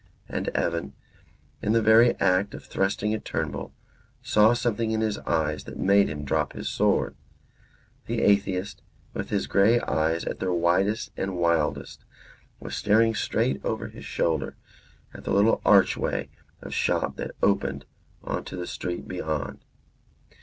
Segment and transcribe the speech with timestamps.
[0.27, 0.93] And Evan,
[1.61, 3.71] in the very act of thrusting at Turnbull,
[4.23, 7.13] saw something in his eyes that made him drop his sword.
[8.07, 8.81] The atheist,
[9.13, 12.03] with his grey eyes at their widest and wildest,
[12.59, 14.55] was staring straight over his shoulder
[15.13, 16.29] at the little archway
[16.63, 17.85] of shop that opened
[18.23, 19.63] on the street beyond.